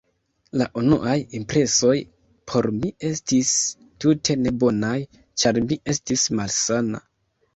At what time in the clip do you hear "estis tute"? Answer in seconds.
3.09-4.37